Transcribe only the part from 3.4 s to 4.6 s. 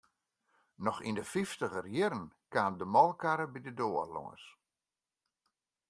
by de doar lâns.